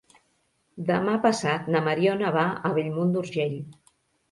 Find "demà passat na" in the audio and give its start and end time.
0.87-1.83